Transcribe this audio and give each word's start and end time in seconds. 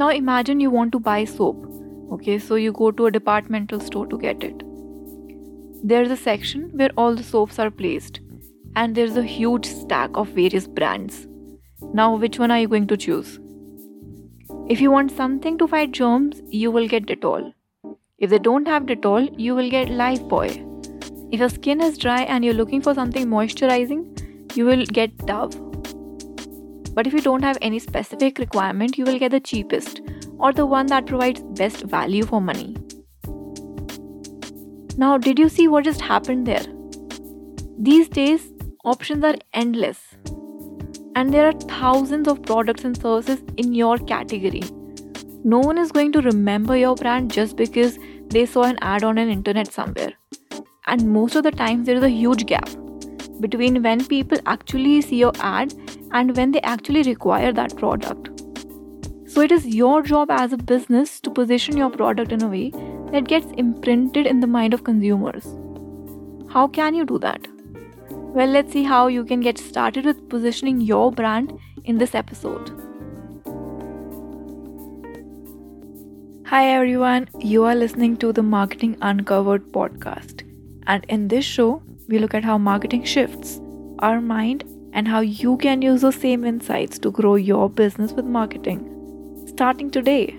Now 0.00 0.10
imagine 0.10 0.60
you 0.60 0.70
want 0.70 0.92
to 0.92 1.00
buy 1.00 1.24
soap. 1.24 1.56
Okay, 2.12 2.38
so 2.38 2.56
you 2.56 2.70
go 2.70 2.90
to 2.90 3.06
a 3.06 3.10
departmental 3.10 3.80
store 3.80 4.06
to 4.08 4.18
get 4.18 4.44
it. 4.44 4.62
There's 5.82 6.10
a 6.10 6.18
section 6.18 6.68
where 6.74 6.90
all 6.98 7.14
the 7.14 7.22
soaps 7.22 7.58
are 7.58 7.70
placed, 7.70 8.20
and 8.74 8.94
there's 8.94 9.16
a 9.16 9.22
huge 9.22 9.64
stack 9.64 10.10
of 10.14 10.28
various 10.28 10.66
brands. 10.66 11.26
Now, 11.94 12.14
which 12.14 12.38
one 12.38 12.50
are 12.50 12.60
you 12.60 12.68
going 12.68 12.86
to 12.88 12.96
choose? 12.98 13.40
If 14.68 14.82
you 14.82 14.90
want 14.90 15.12
something 15.12 15.56
to 15.56 15.66
fight 15.66 15.92
germs, 15.92 16.42
you 16.48 16.70
will 16.70 16.88
get 16.88 17.06
Dettol. 17.06 17.54
If 18.18 18.28
they 18.28 18.38
don't 18.38 18.68
have 18.68 18.82
Dettol, 18.82 19.34
you 19.38 19.54
will 19.54 19.70
get 19.70 19.88
Lifebuoy. 19.88 21.30
If 21.32 21.40
your 21.40 21.48
skin 21.48 21.80
is 21.80 21.96
dry 21.96 22.22
and 22.24 22.44
you're 22.44 22.60
looking 22.62 22.82
for 22.82 22.92
something 22.92 23.26
moisturizing, 23.28 24.56
you 24.56 24.66
will 24.66 24.84
get 24.84 25.16
Dove. 25.24 25.65
But 26.96 27.06
if 27.06 27.12
you 27.12 27.20
don't 27.20 27.44
have 27.44 27.58
any 27.60 27.78
specific 27.78 28.38
requirement, 28.38 28.96
you 28.98 29.04
will 29.04 29.18
get 29.18 29.30
the 29.32 29.40
cheapest 29.40 30.00
or 30.38 30.52
the 30.52 30.64
one 30.64 30.86
that 30.86 31.06
provides 31.06 31.42
best 31.58 31.82
value 31.82 32.24
for 32.24 32.40
money. 32.40 32.74
Now, 34.96 35.18
did 35.18 35.38
you 35.38 35.50
see 35.50 35.68
what 35.68 35.84
just 35.84 36.00
happened 36.00 36.46
there? 36.46 36.64
These 37.78 38.08
days, 38.08 38.50
options 38.84 39.24
are 39.24 39.34
endless, 39.52 39.98
and 41.14 41.34
there 41.34 41.46
are 41.48 41.52
thousands 41.52 42.28
of 42.28 42.42
products 42.42 42.84
and 42.84 42.96
services 42.96 43.42
in 43.58 43.74
your 43.74 43.98
category. 43.98 44.62
No 45.44 45.58
one 45.58 45.76
is 45.76 45.92
going 45.92 46.12
to 46.12 46.22
remember 46.22 46.78
your 46.78 46.94
brand 46.94 47.30
just 47.30 47.56
because 47.56 47.98
they 48.28 48.46
saw 48.46 48.62
an 48.62 48.78
ad 48.80 49.04
on 49.04 49.18
an 49.18 49.28
internet 49.28 49.70
somewhere. 49.70 50.14
And 50.86 51.12
most 51.12 51.36
of 51.36 51.42
the 51.42 51.50
time, 51.50 51.84
there 51.84 51.96
is 51.96 52.02
a 52.02 52.08
huge 52.08 52.46
gap 52.46 52.70
between 53.40 53.82
when 53.82 54.06
people 54.06 54.38
actually 54.46 55.02
see 55.02 55.16
your 55.16 55.32
ad 55.40 55.74
and 56.12 56.36
when 56.36 56.52
they 56.52 56.60
actually 56.62 57.02
require 57.02 57.52
that 57.52 57.76
product. 57.76 58.30
So, 59.28 59.40
it 59.40 59.52
is 59.52 59.66
your 59.66 60.02
job 60.02 60.30
as 60.30 60.52
a 60.52 60.56
business 60.56 61.20
to 61.20 61.30
position 61.30 61.76
your 61.76 61.90
product 61.90 62.32
in 62.32 62.42
a 62.42 62.48
way 62.48 62.70
that 63.12 63.28
gets 63.28 63.46
imprinted 63.58 64.26
in 64.26 64.40
the 64.40 64.46
mind 64.46 64.72
of 64.72 64.84
consumers. 64.84 65.44
How 66.48 66.68
can 66.68 66.94
you 66.94 67.04
do 67.04 67.18
that? 67.18 67.46
Well, 68.10 68.48
let's 68.48 68.72
see 68.72 68.82
how 68.82 69.08
you 69.08 69.24
can 69.24 69.40
get 69.40 69.58
started 69.58 70.04
with 70.04 70.28
positioning 70.28 70.80
your 70.80 71.10
brand 71.10 71.58
in 71.84 71.98
this 71.98 72.14
episode. 72.14 72.70
Hi 76.46 76.68
everyone, 76.68 77.28
you 77.40 77.64
are 77.64 77.74
listening 77.74 78.16
to 78.18 78.32
the 78.32 78.42
Marketing 78.42 78.96
Uncovered 79.02 79.72
podcast. 79.72 80.44
And 80.86 81.04
in 81.08 81.26
this 81.28 81.44
show, 81.44 81.82
we 82.08 82.20
look 82.20 82.34
at 82.34 82.44
how 82.44 82.56
marketing 82.56 83.02
shifts 83.04 83.60
our 83.98 84.20
mind 84.20 84.62
and 84.96 85.06
how 85.06 85.20
you 85.20 85.58
can 85.58 85.82
use 85.82 86.00
those 86.00 86.16
same 86.16 86.44
insights 86.50 86.98
to 86.98 87.10
grow 87.10 87.34
your 87.34 87.68
business 87.68 88.12
with 88.12 88.24
marketing. 88.24 88.82
Starting 89.46 89.90
today. 89.90 90.38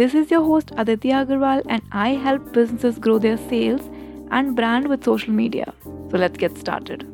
This 0.00 0.14
is 0.14 0.30
your 0.30 0.42
host 0.42 0.72
Aditya 0.76 1.24
Agarwal, 1.24 1.62
and 1.68 1.82
I 1.92 2.10
help 2.10 2.52
businesses 2.52 2.98
grow 2.98 3.18
their 3.18 3.36
sales 3.36 3.88
and 4.30 4.54
brand 4.54 4.88
with 4.88 5.04
social 5.04 5.32
media. 5.32 5.72
So 6.10 6.18
let's 6.18 6.38
get 6.38 6.56
started. 6.58 7.09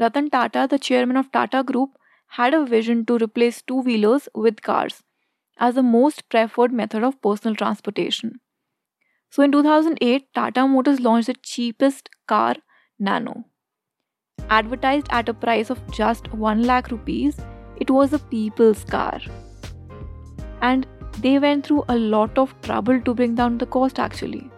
Ratan 0.00 0.30
Tata, 0.30 0.66
the 0.70 0.78
chairman 0.78 1.18
of 1.18 1.30
Tata 1.30 1.62
Group, 1.62 1.90
had 2.28 2.54
a 2.54 2.64
vision 2.64 3.04
to 3.04 3.18
replace 3.18 3.60
two 3.60 3.80
wheelers 3.80 4.28
with 4.34 4.62
cars 4.62 5.02
as 5.58 5.74
the 5.74 5.82
most 5.82 6.26
preferred 6.30 6.72
method 6.72 7.02
of 7.02 7.20
personal 7.20 7.54
transportation. 7.54 8.40
So 9.30 9.42
in 9.42 9.52
2008, 9.52 10.32
Tata 10.34 10.66
Motors 10.66 11.00
launched 11.00 11.26
the 11.26 11.34
cheapest 11.34 12.08
car, 12.26 12.54
Nano. 12.98 13.44
Advertised 14.48 15.08
at 15.10 15.28
a 15.28 15.34
price 15.34 15.70
of 15.70 15.80
just 15.92 16.32
1 16.32 16.62
lakh 16.62 16.90
rupees, 16.90 17.36
it 17.76 17.90
was 17.90 18.12
a 18.12 18.18
people's 18.18 18.84
car. 18.84 19.20
And 20.62 20.86
they 21.18 21.38
went 21.38 21.66
through 21.66 21.84
a 21.88 21.96
lot 21.96 22.38
of 22.38 22.54
trouble 22.62 23.00
to 23.02 23.14
bring 23.14 23.34
down 23.34 23.58
the 23.58 23.66
cost 23.66 23.98
actually. 23.98 24.50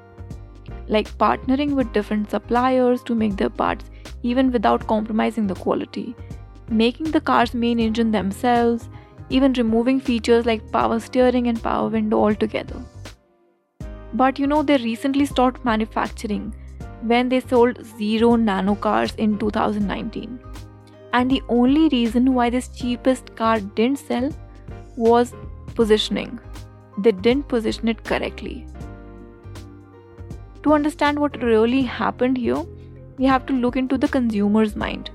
Like 0.88 1.16
partnering 1.18 1.74
with 1.74 1.92
different 1.92 2.30
suppliers 2.30 3.02
to 3.04 3.14
make 3.14 3.36
their 3.36 3.50
parts 3.50 3.84
even 4.22 4.50
without 4.52 4.86
compromising 4.86 5.46
the 5.46 5.54
quality, 5.54 6.14
making 6.68 7.10
the 7.10 7.20
car's 7.20 7.54
main 7.54 7.80
engine 7.80 8.10
themselves, 8.10 8.88
even 9.30 9.52
removing 9.54 10.00
features 10.00 10.46
like 10.46 10.70
power 10.72 11.00
steering 11.00 11.46
and 11.48 11.62
power 11.62 11.88
window 11.88 12.18
altogether. 12.18 12.82
But 14.14 14.38
you 14.38 14.46
know, 14.46 14.62
they 14.62 14.76
recently 14.76 15.26
stopped 15.26 15.64
manufacturing 15.64 16.54
when 17.02 17.28
they 17.28 17.40
sold 17.40 17.84
zero 17.98 18.36
nano 18.36 18.74
cars 18.74 19.14
in 19.16 19.38
2019. 19.38 20.38
And 21.12 21.30
the 21.30 21.42
only 21.48 21.88
reason 21.88 22.34
why 22.34 22.50
this 22.50 22.68
cheapest 22.68 23.34
car 23.36 23.60
didn't 23.60 23.98
sell 23.98 24.30
was 24.96 25.34
positioning. 25.74 26.38
They 26.98 27.12
didn't 27.12 27.48
position 27.48 27.88
it 27.88 28.04
correctly. 28.04 28.66
To 30.62 30.74
understand 30.74 31.18
what 31.18 31.42
really 31.42 31.82
happened 31.82 32.36
here, 32.36 32.64
we 33.18 33.24
have 33.24 33.46
to 33.46 33.52
look 33.52 33.76
into 33.76 33.98
the 33.98 34.06
consumer's 34.06 34.76
mind. 34.76 35.10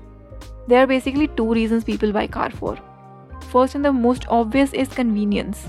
There 0.66 0.82
are 0.82 0.86
basically 0.86 1.28
two 1.28 1.52
reasons 1.54 1.84
people 1.84 2.12
buy 2.12 2.26
car 2.26 2.50
for. 2.50 2.76
First 3.50 3.74
and 3.74 3.82
the 3.84 3.92
most 3.92 4.26
obvious 4.28 4.74
is 4.74 4.88
convenience. 4.88 5.68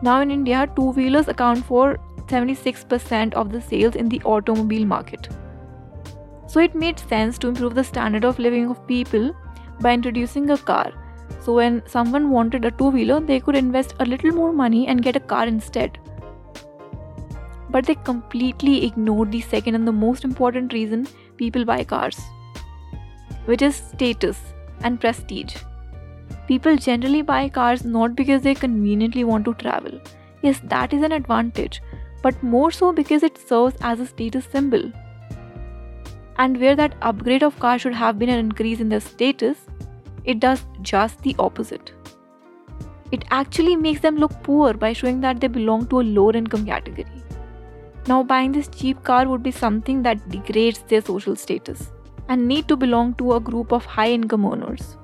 Now 0.00 0.20
in 0.22 0.30
India, 0.30 0.66
two-wheelers 0.74 1.28
account 1.28 1.64
for 1.66 1.98
76% 2.26 3.34
of 3.34 3.52
the 3.52 3.60
sales 3.60 3.96
in 3.96 4.08
the 4.08 4.22
automobile 4.22 4.86
market. 4.86 5.28
So 6.46 6.60
it 6.60 6.74
made 6.74 6.98
sense 6.98 7.36
to 7.38 7.48
improve 7.48 7.74
the 7.74 7.84
standard 7.84 8.24
of 8.24 8.38
living 8.38 8.70
of 8.70 8.86
people 8.86 9.36
by 9.80 9.92
introducing 9.92 10.48
a 10.50 10.56
car. 10.56 10.90
So 11.40 11.54
when 11.54 11.82
someone 11.86 12.30
wanted 12.30 12.64
a 12.64 12.70
two 12.70 12.88
wheeler, 12.88 13.20
they 13.20 13.40
could 13.40 13.56
invest 13.56 13.94
a 14.00 14.06
little 14.06 14.32
more 14.32 14.52
money 14.52 14.86
and 14.86 15.02
get 15.02 15.16
a 15.16 15.20
car 15.20 15.46
instead. 15.46 15.98
But 17.72 17.86
they 17.86 17.96
completely 17.96 18.84
ignore 18.86 19.26
the 19.26 19.40
second 19.40 19.74
and 19.74 19.88
the 19.88 19.98
most 20.04 20.24
important 20.24 20.72
reason 20.72 21.08
people 21.36 21.64
buy 21.64 21.82
cars, 21.82 22.20
which 23.46 23.62
is 23.62 23.76
status 23.76 24.40
and 24.82 25.00
prestige. 25.00 25.56
People 26.46 26.76
generally 26.76 27.22
buy 27.22 27.48
cars 27.48 27.84
not 27.84 28.14
because 28.14 28.42
they 28.42 28.54
conveniently 28.54 29.24
want 29.24 29.46
to 29.46 29.54
travel. 29.54 30.00
Yes, 30.42 30.60
that 30.64 30.92
is 30.92 31.02
an 31.02 31.12
advantage, 31.12 31.80
but 32.22 32.42
more 32.42 32.70
so 32.70 32.92
because 32.92 33.22
it 33.22 33.38
serves 33.38 33.76
as 33.80 34.00
a 34.00 34.06
status 34.06 34.44
symbol 34.44 34.92
and 36.38 36.60
where 36.60 36.76
that 36.76 36.94
upgrade 37.02 37.42
of 37.42 37.58
car 37.58 37.78
should 37.78 37.94
have 37.94 38.18
been 38.18 38.28
an 38.28 38.38
increase 38.38 38.80
in 38.80 38.88
their 38.88 39.00
status, 39.00 39.58
it 40.24 40.40
does 40.40 40.64
just 40.82 41.20
the 41.22 41.36
opposite. 41.38 41.92
It 43.12 43.24
actually 43.30 43.76
makes 43.76 44.00
them 44.00 44.16
look 44.16 44.32
poor 44.42 44.72
by 44.74 44.92
showing 44.92 45.20
that 45.20 45.40
they 45.40 45.48
belong 45.48 45.86
to 45.88 46.00
a 46.00 46.08
lower 46.18 46.34
income 46.34 46.64
category. 46.66 47.21
Now, 48.08 48.24
buying 48.24 48.50
this 48.50 48.66
cheap 48.68 49.04
car 49.04 49.28
would 49.28 49.44
be 49.44 49.52
something 49.52 50.02
that 50.02 50.28
degrades 50.28 50.80
their 50.88 51.00
social 51.00 51.36
status 51.36 51.92
and 52.28 52.48
need 52.48 52.66
to 52.66 52.76
belong 52.76 53.14
to 53.14 53.34
a 53.34 53.40
group 53.40 53.72
of 53.72 53.84
high 53.84 54.10
income 54.10 54.44
earners. 54.44 54.96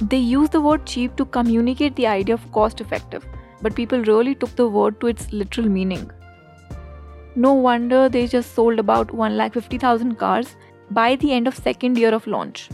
They 0.00 0.18
use 0.18 0.48
the 0.50 0.60
word 0.60 0.84
cheap 0.84 1.14
to 1.16 1.24
communicate 1.24 1.94
the 1.94 2.08
idea 2.08 2.34
of 2.34 2.50
cost 2.50 2.80
effective, 2.80 3.24
but 3.60 3.76
people 3.76 4.02
really 4.02 4.34
took 4.34 4.56
the 4.56 4.66
word 4.66 5.00
to 5.00 5.06
its 5.06 5.32
literal 5.32 5.68
meaning. 5.68 6.10
No 7.36 7.52
wonder 7.52 8.08
they 8.08 8.26
just 8.26 8.54
sold 8.54 8.80
about 8.80 9.08
1,50,000 9.08 10.18
cars 10.18 10.56
by 10.90 11.14
the 11.14 11.32
end 11.32 11.46
of 11.46 11.54
second 11.54 11.96
year 11.96 12.12
of 12.12 12.26
launch. 12.26 12.68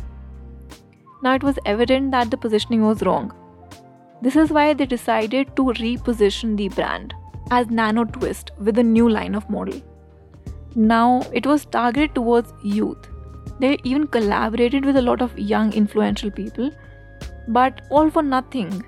Now 1.23 1.35
it 1.35 1.43
was 1.43 1.59
evident 1.67 2.11
that 2.13 2.31
the 2.31 2.39
positioning 2.39 2.87
was 2.87 3.03
wrong. 3.03 3.33
This 4.23 4.35
is 4.35 4.51
why 4.51 4.73
they 4.73 4.87
decided 4.87 5.55
to 5.57 5.65
reposition 5.65 6.57
the 6.57 6.69
brand 6.71 7.13
as 7.51 7.69
Nano 7.71 8.05
Twist 8.05 8.51
with 8.59 8.79
a 8.79 8.83
new 8.83 9.09
line 9.09 9.35
of 9.35 9.49
model. 9.49 9.81
Now 10.75 11.23
it 11.33 11.47
was 11.47 11.65
targeted 11.65 12.15
towards 12.15 12.53
youth. 12.63 13.09
They 13.59 13.79
even 13.85 14.07
collaborated 14.07 14.85
with 14.85 14.97
a 14.97 15.03
lot 15.03 15.23
of 15.23 15.39
young 15.39 15.73
influential 15.73 16.31
people, 16.31 16.71
but 17.49 17.83
all 17.91 18.11
for 18.11 18.23
nothing. 18.23 18.85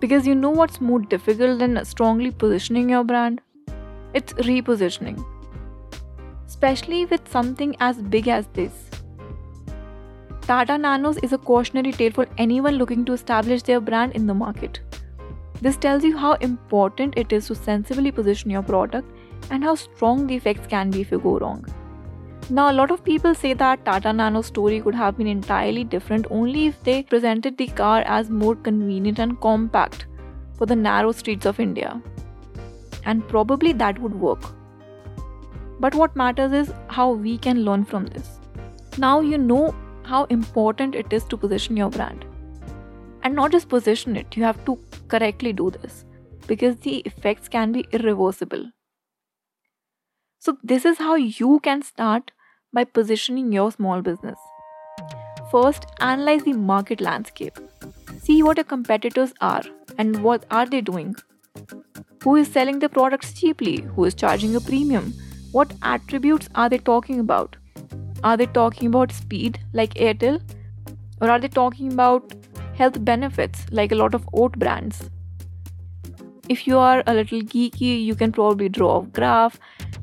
Because 0.00 0.26
you 0.26 0.34
know 0.34 0.50
what's 0.50 0.80
more 0.80 1.00
difficult 1.00 1.58
than 1.60 1.82
strongly 1.84 2.30
positioning 2.30 2.90
your 2.90 3.04
brand? 3.04 3.40
It's 4.12 4.32
repositioning. 4.34 5.24
Especially 6.46 7.06
with 7.06 7.28
something 7.28 7.74
as 7.80 7.96
big 7.96 8.28
as 8.28 8.46
this. 8.52 8.72
Tata 10.42 10.78
Nanos 10.78 11.16
is 11.18 11.32
a 11.32 11.38
cautionary 11.38 11.92
tale 11.92 12.12
for 12.12 12.26
anyone 12.38 12.74
looking 12.74 13.04
to 13.06 13.12
establish 13.14 13.62
their 13.62 13.80
brand 13.80 14.12
in 14.12 14.26
the 14.26 14.34
market. 14.34 14.80
This 15.60 15.76
tells 15.76 16.04
you 16.04 16.16
how 16.16 16.34
important 16.34 17.14
it 17.16 17.32
is 17.32 17.46
to 17.46 17.54
sensibly 17.54 18.10
position 18.10 18.50
your 18.50 18.62
product 18.62 19.10
and 19.50 19.64
how 19.64 19.74
strong 19.74 20.26
the 20.26 20.34
effects 20.36 20.66
can 20.66 20.90
be 20.90 21.00
if 21.00 21.10
you 21.10 21.18
go 21.18 21.38
wrong. 21.38 21.64
Now, 22.48 22.70
a 22.70 22.74
lot 22.74 22.90
of 22.90 23.02
people 23.02 23.34
say 23.34 23.54
that 23.54 23.84
Tata 23.84 24.12
Nano's 24.12 24.46
story 24.46 24.80
could 24.80 24.94
have 24.94 25.16
been 25.16 25.26
entirely 25.26 25.82
different 25.82 26.26
only 26.30 26.66
if 26.66 26.82
they 26.84 27.02
presented 27.02 27.56
the 27.56 27.66
car 27.66 28.02
as 28.06 28.30
more 28.30 28.54
convenient 28.54 29.18
and 29.18 29.40
compact 29.40 30.06
for 30.56 30.66
the 30.66 30.76
narrow 30.76 31.10
streets 31.10 31.44
of 31.44 31.58
India. 31.58 32.00
And 33.04 33.26
probably 33.26 33.72
that 33.72 33.98
would 33.98 34.14
work. 34.14 34.44
But 35.80 35.94
what 35.94 36.14
matters 36.14 36.52
is 36.52 36.72
how 36.88 37.10
we 37.12 37.36
can 37.38 37.64
learn 37.64 37.84
from 37.84 38.06
this. 38.06 38.38
Now 38.98 39.20
you 39.20 39.38
know 39.38 39.74
how 40.04 40.24
important 40.24 40.94
it 40.94 41.12
is 41.12 41.24
to 41.24 41.36
position 41.36 41.76
your 41.76 41.90
brand. 41.90 42.24
And 43.26 43.34
not 43.34 43.50
just 43.50 43.68
position 43.68 44.16
it, 44.16 44.36
you 44.36 44.44
have 44.44 44.64
to 44.66 44.78
correctly 45.08 45.52
do 45.52 45.68
this 45.68 46.04
because 46.46 46.76
the 46.76 46.98
effects 46.98 47.48
can 47.48 47.72
be 47.72 47.84
irreversible. 47.90 48.70
So, 50.38 50.58
this 50.62 50.84
is 50.84 50.98
how 50.98 51.16
you 51.16 51.58
can 51.58 51.82
start 51.82 52.30
by 52.72 52.84
positioning 52.84 53.50
your 53.50 53.72
small 53.72 54.00
business. 54.00 54.38
First, 55.50 55.86
analyze 55.98 56.44
the 56.44 56.52
market 56.52 57.00
landscape. 57.00 57.58
See 58.22 58.44
what 58.44 58.58
your 58.58 58.64
competitors 58.76 59.34
are 59.40 59.64
and 59.98 60.22
what 60.22 60.44
are 60.52 60.66
they 60.66 60.80
doing. 60.80 61.16
Who 62.22 62.36
is 62.36 62.46
selling 62.46 62.78
the 62.78 62.88
products 62.88 63.32
cheaply? 63.32 63.80
Who 63.96 64.04
is 64.04 64.14
charging 64.14 64.54
a 64.54 64.60
premium? 64.60 65.12
What 65.50 65.74
attributes 65.82 66.48
are 66.54 66.68
they 66.68 66.78
talking 66.78 67.18
about? 67.18 67.56
Are 68.22 68.36
they 68.36 68.46
talking 68.46 68.86
about 68.86 69.10
speed 69.10 69.58
like 69.72 69.94
Airtel? 69.94 70.40
Or 71.20 71.28
are 71.28 71.40
they 71.40 71.48
talking 71.48 71.92
about 71.92 72.32
health 72.76 73.04
benefits 73.04 73.66
like 73.70 73.92
a 73.92 73.94
lot 73.94 74.14
of 74.14 74.28
oat 74.32 74.58
brands? 74.58 75.10
If 76.48 76.66
you 76.66 76.78
are 76.78 77.02
a 77.06 77.14
little 77.14 77.40
geeky, 77.40 78.04
you 78.04 78.14
can 78.14 78.32
probably 78.32 78.68
draw 78.68 79.00
a 79.00 79.06
graph 79.06 79.58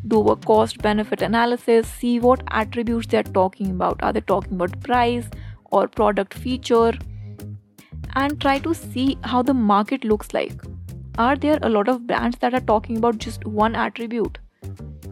do 0.08 0.20
a 0.28 0.36
cost 0.36 0.80
benefit 0.80 1.22
analysis, 1.22 1.88
see 1.88 2.20
what 2.20 2.44
attributes 2.52 3.08
they're 3.08 3.24
talking 3.24 3.72
about. 3.72 4.04
Are 4.04 4.12
they 4.12 4.22
talking 4.22 4.54
about 4.54 4.82
price 4.82 5.30
or 5.66 5.88
product 5.88 6.34
feature? 6.34 6.94
And 8.16 8.40
try 8.40 8.60
to 8.60 8.74
see 8.74 9.18
how 9.24 9.42
the 9.42 9.54
market 9.54 10.04
looks 10.04 10.34
like. 10.34 10.62
Are 11.18 11.36
there 11.36 11.60
a 11.62 11.70
lot 11.70 11.88
of 11.88 12.06
brands 12.06 12.38
that 12.40 12.54
are 12.54 12.60
talking 12.60 12.98
about 12.98 13.18
just 13.18 13.46
one 13.46 13.76
attribute? 13.76 14.38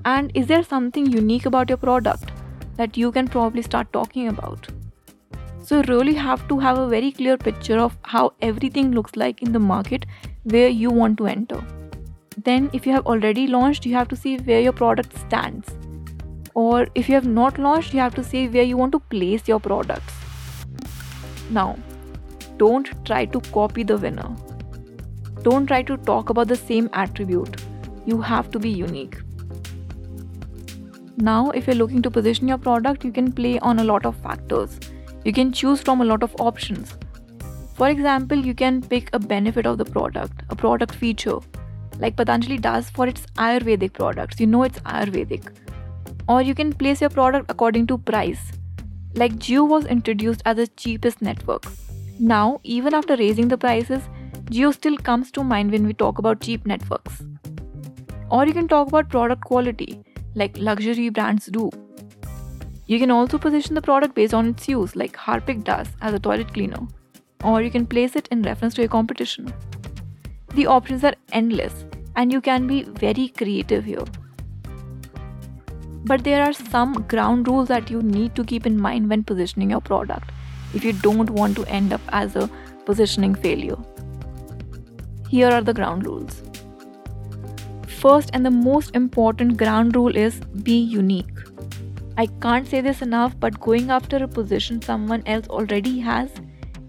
And 0.03 0.31
is 0.35 0.47
there 0.47 0.63
something 0.63 1.05
unique 1.05 1.45
about 1.45 1.69
your 1.69 1.77
product 1.77 2.31
that 2.75 2.97
you 2.97 3.11
can 3.11 3.27
probably 3.27 3.61
start 3.61 3.91
talking 3.93 4.27
about? 4.27 4.67
So, 5.63 5.77
you 5.77 5.83
really 5.83 6.15
have 6.15 6.47
to 6.47 6.57
have 6.59 6.77
a 6.79 6.87
very 6.87 7.11
clear 7.11 7.37
picture 7.37 7.77
of 7.77 7.95
how 8.03 8.33
everything 8.41 8.91
looks 8.91 9.15
like 9.15 9.41
in 9.41 9.51
the 9.51 9.59
market 9.59 10.05
where 10.43 10.69
you 10.69 10.89
want 10.89 11.17
to 11.19 11.27
enter. 11.27 11.63
Then 12.37 12.69
if 12.73 12.87
you 12.87 12.93
have 12.93 13.05
already 13.05 13.45
launched 13.45 13.85
you 13.85 13.93
have 13.93 14.07
to 14.07 14.15
see 14.15 14.37
where 14.37 14.61
your 14.61 14.73
product 14.73 15.17
stands. 15.17 15.69
Or 16.53 16.87
if 16.95 17.07
you 17.07 17.15
have 17.15 17.27
not 17.27 17.59
launched 17.59 17.93
you 17.93 17.99
have 17.99 18.15
to 18.15 18.23
see 18.23 18.47
where 18.47 18.63
you 18.63 18.77
want 18.77 18.93
to 18.93 18.99
place 18.99 19.47
your 19.47 19.59
products. 19.59 20.13
Now 21.49 21.77
don't 22.57 22.89
try 23.05 23.25
to 23.25 23.41
copy 23.51 23.83
the 23.83 23.97
winner. 23.97 24.35
Don't 25.43 25.67
try 25.67 25.81
to 25.83 25.97
talk 25.97 26.29
about 26.29 26.47
the 26.47 26.55
same 26.55 26.89
attribute. 26.93 27.61
You 28.05 28.21
have 28.21 28.49
to 28.51 28.59
be 28.59 28.69
unique. 28.69 29.17
Now 31.17 31.51
if 31.51 31.67
you're 31.67 31.75
looking 31.75 32.01
to 32.01 32.09
position 32.09 32.47
your 32.47 32.57
product 32.57 33.05
you 33.05 33.11
can 33.11 33.31
play 33.31 33.59
on 33.59 33.79
a 33.79 33.83
lot 33.83 34.05
of 34.05 34.15
factors 34.15 34.79
you 35.23 35.33
can 35.33 35.51
choose 35.51 35.81
from 35.81 36.01
a 36.01 36.05
lot 36.05 36.23
of 36.23 36.35
options 36.39 36.93
for 37.75 37.89
example 37.89 38.37
you 38.37 38.53
can 38.53 38.81
pick 38.81 39.09
a 39.13 39.19
benefit 39.19 39.65
of 39.65 39.77
the 39.77 39.85
product 39.85 40.43
a 40.49 40.55
product 40.55 40.95
feature 40.95 41.39
like 42.01 42.15
Patanjali 42.15 42.57
does 42.57 42.89
for 42.89 43.07
its 43.07 43.25
Ayurvedic 43.37 43.93
products. 43.93 44.39
You 44.39 44.47
know 44.47 44.63
it's 44.63 44.79
Ayurvedic. 44.79 45.51
Or 46.27 46.41
you 46.41 46.55
can 46.55 46.73
place 46.73 47.01
your 47.01 47.09
product 47.09 47.49
according 47.49 47.87
to 47.87 47.97
price. 47.97 48.51
Like 49.13 49.33
Jio 49.33 49.67
was 49.67 49.85
introduced 49.85 50.41
as 50.45 50.57
the 50.57 50.67
cheapest 50.67 51.21
network. 51.21 51.65
Now, 52.19 52.59
even 52.63 52.93
after 52.93 53.15
raising 53.15 53.47
the 53.47 53.57
prices, 53.57 54.01
Jio 54.45 54.73
still 54.73 54.97
comes 54.97 55.31
to 55.31 55.43
mind 55.43 55.71
when 55.71 55.85
we 55.85 55.93
talk 55.93 56.17
about 56.17 56.41
cheap 56.41 56.65
networks. 56.65 57.23
Or 58.29 58.45
you 58.45 58.53
can 58.53 58.67
talk 58.67 58.87
about 58.87 59.09
product 59.09 59.43
quality, 59.43 60.01
like 60.35 60.57
luxury 60.57 61.09
brands 61.09 61.47
do. 61.47 61.69
You 62.91 62.99
can 62.99 63.09
also 63.09 63.37
position 63.37 63.75
the 63.75 63.81
product 63.81 64.15
based 64.15 64.33
on 64.33 64.47
its 64.49 64.67
use, 64.67 64.97
like 64.97 65.15
Harpic 65.15 65.63
does 65.63 65.87
as 66.01 66.13
a 66.13 66.19
toilet 66.19 66.53
cleaner. 66.53 66.79
Or 67.41 67.61
you 67.61 67.71
can 67.71 67.85
place 67.85 68.17
it 68.17 68.27
in 68.31 68.41
reference 68.41 68.73
to 68.73 68.83
a 68.83 68.87
competition. 68.89 69.53
The 70.55 70.67
options 70.67 71.05
are 71.05 71.13
endless, 71.31 71.85
and 72.17 72.33
you 72.33 72.41
can 72.41 72.67
be 72.67 72.83
very 72.83 73.29
creative 73.29 73.85
here. 73.85 74.03
But 76.03 76.25
there 76.25 76.43
are 76.43 76.51
some 76.51 77.05
ground 77.07 77.47
rules 77.47 77.69
that 77.69 77.89
you 77.89 78.01
need 78.01 78.35
to 78.35 78.43
keep 78.43 78.65
in 78.65 78.77
mind 78.77 79.09
when 79.09 79.23
positioning 79.23 79.69
your 79.69 79.79
product 79.79 80.29
if 80.73 80.83
you 80.83 80.91
don't 80.91 81.29
want 81.29 81.55
to 81.55 81.65
end 81.67 81.93
up 81.93 82.01
as 82.09 82.35
a 82.35 82.49
positioning 82.83 83.35
failure. 83.35 83.77
Here 85.29 85.47
are 85.47 85.61
the 85.61 85.73
ground 85.73 86.05
rules. 86.05 86.43
First 88.01 88.31
and 88.33 88.45
the 88.45 88.51
most 88.51 88.93
important 88.93 89.55
ground 89.55 89.95
rule 89.95 90.13
is 90.13 90.41
be 90.71 90.77
unique. 90.77 91.50
I 92.17 92.25
can't 92.41 92.67
say 92.67 92.81
this 92.81 93.01
enough, 93.01 93.39
but 93.39 93.59
going 93.59 93.89
after 93.89 94.17
a 94.17 94.27
position 94.27 94.81
someone 94.81 95.23
else 95.25 95.47
already 95.47 95.99
has 95.99 96.29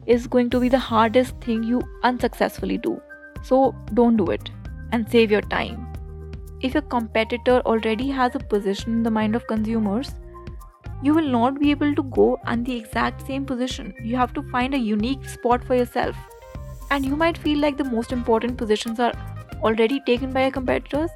is 0.07 0.27
going 0.27 0.51
to 0.51 0.59
be 0.59 0.69
the 0.69 0.79
hardest 0.79 1.37
thing 1.41 1.63
you 1.63 1.81
unsuccessfully 2.03 2.77
do. 2.79 3.01
So 3.43 3.75
don't 3.95 4.17
do 4.17 4.27
it 4.27 4.51
and 4.91 5.09
save 5.09 5.31
your 5.31 5.43
time. 5.43 5.87
If 6.61 6.75
your 6.75 6.83
competitor 6.83 7.61
already 7.61 8.09
has 8.09 8.35
a 8.35 8.41
position 8.41 8.93
in 8.93 9.03
the 9.05 9.11
mind 9.11 9.37
of 9.37 9.47
consumers, 9.47 10.11
you 11.03 11.15
will 11.15 11.29
not 11.29 11.59
be 11.59 11.71
able 11.71 11.95
to 11.95 12.03
go 12.03 12.39
on 12.45 12.65
the 12.65 12.77
exact 12.77 13.27
same 13.27 13.45
position. 13.45 13.95
You 14.03 14.17
have 14.17 14.35
to 14.35 14.43
find 14.51 14.75
a 14.75 14.79
unique 14.79 15.25
spot 15.29 15.65
for 15.65 15.75
yourself. 15.75 16.17
And 16.91 17.05
you 17.05 17.17
might 17.17 17.39
feel 17.39 17.59
like 17.59 17.79
the 17.79 17.85
most 17.85 18.13
important 18.13 18.57
positions 18.57 19.01
are 19.01 19.13
already 19.63 20.01
taken 20.01 20.33
by 20.33 20.43
your 20.43 20.51
competitors, 20.51 21.11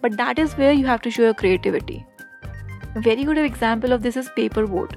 but 0.00 0.16
that 0.16 0.38
is 0.38 0.54
where 0.54 0.72
you 0.72 0.86
have 0.86 1.00
to 1.02 1.10
show 1.10 1.22
your 1.22 1.34
creativity. 1.34 2.04
A 2.96 3.00
very 3.00 3.24
good 3.24 3.36
example 3.36 3.92
of 3.92 4.00
this 4.02 4.16
is 4.16 4.30
Paper 4.34 4.66
Boat. 4.66 4.96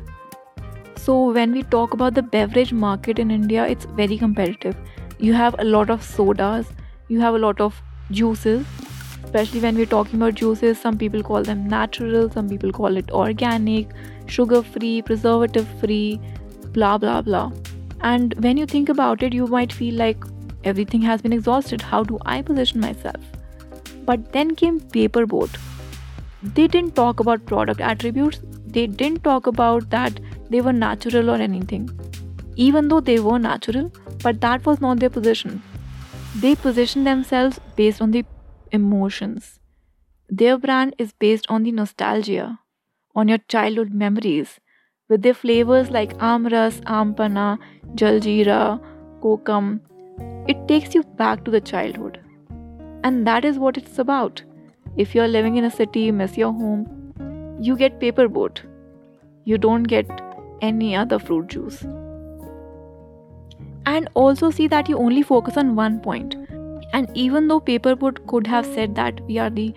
So, 0.95 1.31
when 1.33 1.51
we 1.51 1.63
talk 1.63 1.93
about 1.93 2.13
the 2.13 2.21
beverage 2.21 2.71
market 2.71 3.19
in 3.19 3.29
India, 3.29 3.65
it's 3.67 3.83
very 3.97 4.17
competitive. 4.17 4.77
You 5.17 5.33
have 5.33 5.53
a 5.59 5.65
lot 5.65 5.89
of 5.89 6.01
sodas, 6.01 6.69
you 7.09 7.19
have 7.19 7.33
a 7.33 7.37
lot 7.37 7.59
of 7.59 7.81
juices. 8.09 8.65
Especially 9.25 9.59
when 9.59 9.75
we're 9.75 9.85
talking 9.97 10.15
about 10.15 10.35
juices 10.35 10.79
some 10.79 10.97
people 10.97 11.21
call 11.21 11.43
them 11.43 11.67
natural 11.67 12.29
some 12.29 12.47
people 12.47 12.71
call 12.71 12.95
it 12.95 13.11
organic 13.11 13.91
sugar 14.27 14.63
free 14.63 15.01
preservative 15.01 15.67
free 15.81 16.21
blah 16.71 16.97
blah 16.97 17.21
blah. 17.21 17.51
And 17.99 18.33
when 18.45 18.55
you 18.55 18.65
think 18.65 18.87
about 18.87 19.23
it 19.23 19.33
you 19.33 19.45
might 19.47 19.73
feel 19.73 19.95
like 19.95 20.23
everything 20.63 21.01
has 21.01 21.21
been 21.21 21.33
exhausted. 21.33 21.81
How 21.81 22.03
do 22.03 22.17
i 22.25 22.41
position 22.41 22.79
myself? 22.79 23.19
But 24.05 24.31
then 24.31 24.55
came 24.55 24.79
Paper 24.79 25.25
Boat 25.25 25.65
they 26.41 26.67
didn't 26.67 26.95
talk 26.95 27.19
about 27.19 27.45
product 27.45 27.81
attributes 27.81 28.41
they 28.65 28.87
didn't 28.87 29.23
talk 29.23 29.47
about 29.47 29.89
that 29.89 30.19
they 30.49 30.61
were 30.61 30.73
natural 30.73 31.29
or 31.29 31.35
anything 31.35 31.89
even 32.55 32.87
though 32.87 32.99
they 32.99 33.19
were 33.19 33.39
natural 33.39 33.91
but 34.23 34.41
that 34.41 34.65
was 34.65 34.81
not 34.81 34.99
their 34.99 35.09
position 35.09 35.61
they 36.35 36.55
position 36.55 37.03
themselves 37.03 37.59
based 37.75 38.01
on 38.01 38.11
the 38.11 38.23
emotions. 38.71 39.59
Their 40.29 40.57
brand 40.57 40.95
is 40.97 41.11
based 41.13 41.47
on 41.49 41.63
the 41.63 41.71
nostalgia, 41.71 42.59
on 43.15 43.27
your 43.27 43.39
childhood 43.47 43.93
memories, 43.93 44.59
with 45.09 45.23
their 45.23 45.33
flavors 45.33 45.89
like 45.89 46.15
amras, 46.17 46.79
ampana, 46.81 47.57
jaljeera, 47.95 48.79
kokam. 49.21 49.79
It 50.47 50.67
takes 50.67 50.93
you 50.93 51.03
back 51.03 51.43
to 51.45 51.51
the 51.51 51.61
childhood. 51.61 52.19
And 53.03 53.25
that 53.25 53.43
is 53.43 53.57
what 53.57 53.77
it's 53.77 53.97
about. 53.97 54.43
If 54.97 55.15
you're 55.15 55.27
living 55.27 55.57
in 55.57 55.63
a 55.63 55.71
city, 55.71 56.11
miss 56.11 56.37
your 56.37 56.51
home, 56.51 57.57
you 57.59 57.75
get 57.77 57.99
paper 57.99 58.27
boat. 58.27 58.61
You 59.45 59.57
don't 59.57 59.83
get 59.83 60.07
any 60.61 60.95
other 60.95 61.19
fruit 61.19 61.47
juice 61.47 61.85
and 63.85 64.09
also 64.13 64.49
see 64.51 64.67
that 64.67 64.89
you 64.89 64.97
only 64.97 65.23
focus 65.23 65.57
on 65.57 65.75
one 65.75 65.99
point. 65.99 66.35
And 66.93 67.09
even 67.13 67.47
though 67.47 67.59
Paperboat 67.59 68.25
could 68.27 68.47
have 68.47 68.65
said 68.65 68.95
that 68.95 69.21
we 69.25 69.37
are 69.37 69.49
the 69.49 69.73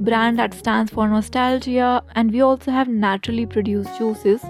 brand 0.00 0.38
that 0.38 0.54
stands 0.54 0.92
for 0.92 1.08
nostalgia 1.08 2.02
and 2.14 2.32
we 2.32 2.40
also 2.40 2.70
have 2.70 2.88
naturally 2.88 3.46
produced 3.46 3.98
juices, 3.98 4.44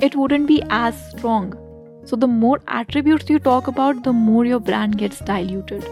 it 0.00 0.14
wouldn't 0.14 0.46
be 0.46 0.62
as 0.70 1.02
strong. 1.10 1.54
So, 2.04 2.16
the 2.16 2.26
more 2.26 2.60
attributes 2.68 3.30
you 3.30 3.38
talk 3.38 3.66
about, 3.66 4.02
the 4.04 4.12
more 4.12 4.44
your 4.44 4.60
brand 4.60 4.98
gets 4.98 5.20
diluted. 5.20 5.86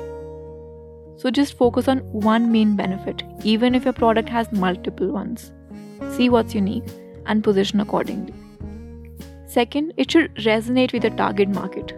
So, 1.23 1.31
just 1.31 1.57
focus 1.57 1.87
on 1.87 1.99
one 2.11 2.51
main 2.51 2.75
benefit, 2.75 3.23
even 3.45 3.77
if 3.77 3.85
your 3.85 3.93
product 3.93 4.29
has 4.29 4.51
multiple 4.51 5.13
ones. 5.13 5.53
See 6.17 6.29
what's 6.29 6.53
unique 6.53 6.83
and 7.27 7.45
position 7.45 7.79
accordingly. 7.79 8.35
Second, 9.47 9.93
it 9.97 10.11
should 10.11 10.35
resonate 10.35 10.93
with 10.93 11.03
the 11.03 11.11
target 11.11 11.49
market. 11.49 11.93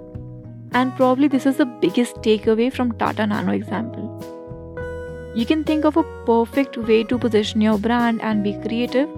And 0.73 0.95
probably 0.95 1.29
this 1.29 1.47
is 1.47 1.57
the 1.57 1.65
biggest 1.65 2.17
takeaway 2.17 2.71
from 2.71 2.93
Tata 2.99 3.27
Nano 3.27 3.53
example. 3.53 5.33
You 5.35 5.47
can 5.47 5.65
think 5.65 5.87
of 5.87 5.97
a 5.97 6.03
perfect 6.27 6.77
way 6.77 7.03
to 7.05 7.17
position 7.17 7.63
your 7.63 7.79
brand 7.79 8.21
and 8.21 8.45
be 8.45 8.53
creative, 8.69 9.09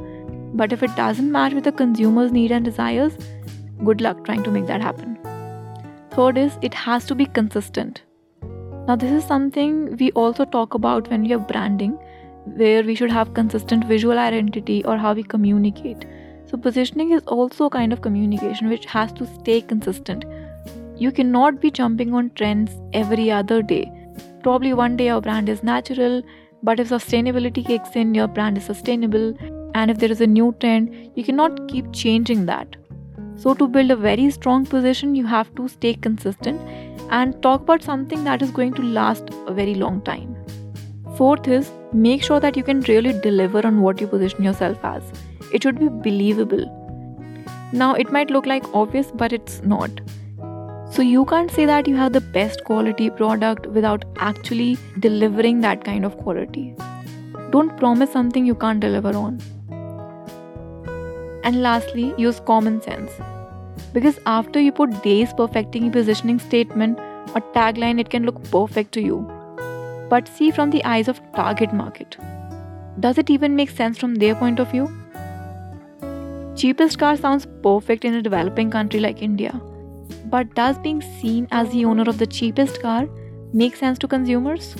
But 0.55 0.73
if 0.73 0.83
it 0.83 0.97
doesn't 0.97 1.33
match 1.33 1.53
with 1.53 1.65
the 1.65 1.73
consumer's 1.73 2.33
need 2.33 2.53
and 2.53 2.65
desires, 2.65 3.19
good 3.85 4.01
luck 4.01 4.25
trying 4.25 4.45
to 4.45 4.53
make 4.53 4.67
that 4.67 4.81
happen. 4.81 5.19
Third 6.13 6.39
is 6.39 6.59
it 6.63 6.75
has 6.75 7.07
to 7.07 7.17
be 7.17 7.27
consistent. 7.27 8.06
Now, 8.87 8.95
this 8.95 9.11
is 9.11 9.25
something 9.25 9.97
we 9.97 10.13
also 10.13 10.45
talk 10.45 10.75
about 10.75 11.11
when 11.11 11.23
we 11.23 11.33
are 11.33 11.41
branding, 11.41 11.99
where 12.45 12.85
we 12.85 12.95
should 12.95 13.11
have 13.11 13.35
consistent 13.35 13.85
visual 13.85 14.17
identity 14.17 14.85
or 14.85 14.97
how 14.97 15.13
we 15.13 15.25
communicate. 15.25 16.07
So, 16.47 16.57
positioning 16.57 17.11
is 17.11 17.23
also 17.27 17.65
a 17.65 17.71
kind 17.71 17.93
of 17.93 18.01
communication 18.01 18.69
which 18.69 18.87
has 18.87 19.13
to 19.15 19.27
stay 19.41 19.61
consistent. 19.61 20.25
You 20.97 21.11
cannot 21.11 21.61
be 21.61 21.73
jumping 21.73 22.15
on 22.15 22.31
trends 22.37 22.81
every 22.93 23.29
other 23.29 23.61
day. 23.61 23.91
Probably 24.45 24.73
one 24.73 24.97
day 24.97 25.07
your 25.07 25.21
brand 25.21 25.49
is 25.49 25.65
natural, 25.65 26.23
but 26.63 26.79
if 26.79 26.91
sustainability 26.91 27.67
kicks 27.67 27.97
in, 27.97 28.15
your 28.15 28.29
brand 28.29 28.57
is 28.57 28.65
sustainable. 28.65 29.37
And 29.75 29.91
if 29.91 29.99
there 29.99 30.13
is 30.13 30.21
a 30.21 30.29
new 30.29 30.55
trend, 30.61 31.11
you 31.17 31.25
cannot 31.25 31.67
keep 31.67 31.93
changing 31.93 32.47
that. 32.47 32.77
So, 33.39 33.53
to 33.55 33.69
build 33.69 33.91
a 33.91 33.97
very 33.97 34.31
strong 34.31 34.65
position, 34.65 35.15
you 35.15 35.27
have 35.27 35.55
to 35.57 35.69
stay 35.69 35.95
consistent 35.95 36.61
and 37.11 37.41
talk 37.43 37.61
about 37.63 37.83
something 37.83 38.25
that 38.25 38.41
is 38.41 38.51
going 38.51 38.73
to 38.75 38.83
last 38.83 39.29
a 39.47 39.53
very 39.53 39.75
long 39.75 40.01
time. 40.01 40.35
Fourth 41.17 41.47
is 41.47 41.71
make 41.93 42.23
sure 42.23 42.41
that 42.41 42.57
you 42.57 42.63
can 42.63 42.81
really 42.83 43.13
deliver 43.21 43.67
on 43.67 43.83
what 43.83 44.01
you 44.01 44.07
position 44.07 44.43
yourself 44.43 44.85
as. 44.85 45.03
It 45.53 45.63
should 45.63 45.79
be 45.79 45.89
believable. 45.89 46.65
Now, 47.73 47.95
it 47.95 48.11
might 48.11 48.31
look 48.31 48.47
like 48.47 48.65
obvious, 48.75 49.13
but 49.15 49.33
it's 49.33 49.63
not. 49.63 49.91
So, 50.91 51.03
you 51.03 51.27
can't 51.27 51.51
say 51.51 51.67
that 51.67 51.87
you 51.87 51.97
have 51.97 52.13
the 52.15 52.21
best 52.21 52.65
quality 52.65 53.11
product 53.11 53.67
without 53.67 54.05
actually 54.17 54.79
delivering 55.01 55.61
that 55.61 55.85
kind 55.85 56.05
of 56.05 56.17
quality. 56.17 56.75
Don't 57.51 57.77
promise 57.77 58.11
something 58.11 58.47
you 58.47 58.55
can't 58.55 58.81
deliver 58.81 59.15
on. 59.15 59.41
And 61.47 61.63
lastly, 61.63 62.13
use 62.19 62.41
common 62.41 62.83
sense. 62.83 63.13
Because 63.93 64.19
after 64.27 64.61
you 64.61 64.73
put 64.73 65.03
days 65.05 65.33
perfecting 65.33 65.87
a 65.87 65.91
positioning 65.93 66.41
statement 66.41 66.99
or 67.35 67.41
tagline, 67.57 68.01
it 68.01 68.11
can 68.11 68.25
look 68.25 68.43
perfect 68.51 68.91
to 68.95 69.01
you. 69.01 69.19
But 70.11 70.27
see 70.27 70.51
from 70.51 70.71
the 70.71 70.85
eyes 70.85 71.07
of 71.07 71.21
target 71.37 71.73
market. 71.73 72.17
Does 72.99 73.17
it 73.17 73.31
even 73.31 73.55
make 73.55 73.71
sense 73.71 73.97
from 73.97 74.17
their 74.17 74.35
point 74.35 74.59
of 74.59 74.73
view? 74.73 74.89
Cheapest 76.57 76.99
car 76.99 77.17
sounds 77.17 77.47
perfect 77.63 78.05
in 78.05 78.15
a 78.15 78.23
developing 78.23 78.69
country 78.71 78.99
like 78.99 79.23
India. 79.23 79.53
But 80.25 80.53
does 80.57 80.79
being 80.79 81.01
seen 81.01 81.47
as 81.53 81.71
the 81.71 81.85
owner 81.85 82.09
of 82.09 82.19
the 82.19 82.27
cheapest 82.27 82.83
car 82.83 83.09
make 83.53 83.77
sense 83.77 84.01
to 84.01 84.09
consumers? 84.09 84.75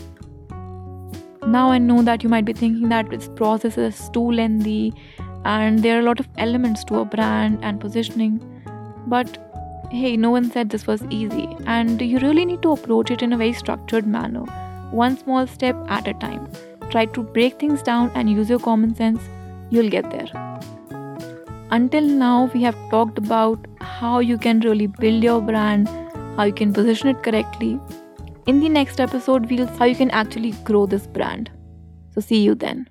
Now 1.47 1.71
I 1.71 1.79
know 1.79 2.03
that 2.03 2.25
you 2.25 2.29
might 2.29 2.45
be 2.45 2.53
thinking 2.53 2.89
that 2.89 3.09
this 3.11 3.29
process 3.37 3.79
is 3.79 4.11
too 4.11 4.33
lengthy 4.33 4.95
and 5.55 5.83
there 5.83 5.97
are 5.97 6.01
a 6.01 6.09
lot 6.11 6.21
of 6.21 6.29
elements 6.37 6.85
to 6.85 7.01
a 7.01 7.05
brand 7.05 7.59
and 7.63 7.81
positioning. 7.81 8.39
But 9.07 9.39
hey, 9.91 10.17
no 10.17 10.31
one 10.31 10.51
said 10.51 10.71
this 10.71 10.87
was 10.87 11.05
easy, 11.11 11.49
and 11.67 12.01
you 12.03 12.19
really 12.19 12.45
need 12.45 12.63
to 12.63 12.73
approach 12.73 13.11
it 13.11 13.23
in 13.23 13.33
a 13.33 13.37
very 13.37 13.53
structured 13.53 14.07
manner, 14.07 14.45
one 14.91 15.17
small 15.17 15.47
step 15.47 15.77
at 15.89 16.09
a 16.09 16.15
time. 16.15 16.49
Try 16.91 17.07
to 17.19 17.23
break 17.23 17.61
things 17.61 17.83
down 17.83 18.11
and 18.15 18.31
use 18.31 18.51
your 18.51 18.59
common 18.59 18.95
sense, 18.95 19.21
you'll 19.71 19.91
get 19.91 20.11
there. 20.11 20.29
Until 21.71 22.03
now, 22.03 22.51
we 22.55 22.63
have 22.63 22.77
talked 22.91 23.19
about 23.19 23.67
how 23.81 24.19
you 24.19 24.39
can 24.39 24.61
really 24.61 24.87
build 24.87 25.23
your 25.23 25.41
brand, 25.41 25.89
how 26.37 26.45
you 26.45 26.53
can 26.53 26.73
position 26.73 27.09
it 27.09 27.23
correctly. 27.23 27.79
In 28.47 28.61
the 28.61 28.69
next 28.69 29.01
episode, 29.01 29.51
we'll 29.51 29.67
see 29.69 29.79
how 29.79 29.85
you 29.85 29.97
can 29.97 30.11
actually 30.11 30.53
grow 30.65 30.87
this 30.87 31.07
brand. 31.07 31.51
So, 32.15 32.21
see 32.21 32.43
you 32.43 32.55
then. 32.55 32.89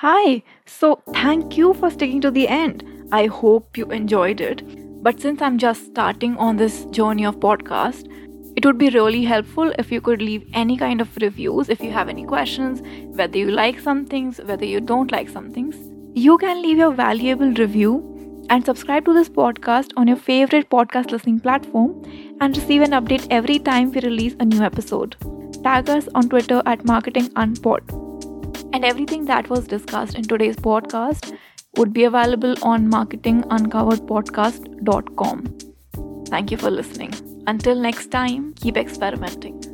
Hi, 0.00 0.44
so 0.64 1.02
thank 1.12 1.56
you 1.56 1.74
for 1.74 1.90
sticking 1.90 2.20
to 2.20 2.30
the 2.30 2.46
end. 2.46 2.84
I 3.10 3.26
hope 3.26 3.76
you 3.76 3.86
enjoyed 3.86 4.40
it. 4.40 4.62
But 5.02 5.18
since 5.20 5.42
I'm 5.42 5.58
just 5.58 5.86
starting 5.86 6.36
on 6.36 6.56
this 6.56 6.84
journey 6.98 7.26
of 7.26 7.40
podcast, 7.40 8.06
it 8.54 8.64
would 8.64 8.78
be 8.78 8.90
really 8.90 9.24
helpful 9.24 9.72
if 9.76 9.90
you 9.90 10.00
could 10.00 10.22
leave 10.22 10.46
any 10.54 10.76
kind 10.76 11.00
of 11.00 11.16
reviews 11.20 11.68
if 11.68 11.80
you 11.80 11.90
have 11.90 12.08
any 12.08 12.24
questions, 12.24 12.80
whether 13.16 13.36
you 13.38 13.50
like 13.50 13.80
some 13.80 14.06
things, 14.06 14.38
whether 14.44 14.64
you 14.64 14.80
don't 14.80 15.10
like 15.10 15.28
some 15.28 15.50
things. 15.50 15.74
You 16.14 16.38
can 16.38 16.62
leave 16.62 16.78
your 16.78 16.92
valuable 16.92 17.50
review 17.54 18.46
and 18.50 18.64
subscribe 18.64 19.04
to 19.06 19.12
this 19.12 19.28
podcast 19.28 19.90
on 19.96 20.06
your 20.06 20.16
favorite 20.16 20.70
podcast 20.70 21.10
listening 21.10 21.40
platform 21.40 22.04
and 22.40 22.56
receive 22.56 22.82
an 22.82 22.92
update 22.92 23.26
every 23.30 23.58
time 23.58 23.90
we 23.90 24.00
release 24.02 24.36
a 24.38 24.44
new 24.44 24.62
episode. 24.62 25.16
Tag 25.64 25.90
us 25.90 26.08
on 26.14 26.28
Twitter 26.28 26.62
at 26.66 26.84
Marketing 26.84 27.30
Unpod 27.30 27.97
and 28.72 28.84
everything 28.84 29.24
that 29.26 29.48
was 29.48 29.66
discussed 29.66 30.14
in 30.14 30.24
today's 30.24 30.56
podcast 30.56 31.36
would 31.76 31.92
be 31.92 32.04
available 32.04 32.54
on 32.62 32.90
marketinguncoveredpodcast.com. 32.90 35.58
Thank 36.26 36.50
you 36.50 36.56
for 36.56 36.70
listening. 36.70 37.12
Until 37.46 37.76
next 37.76 38.10
time, 38.10 38.54
keep 38.54 38.76
experimenting. 38.76 39.67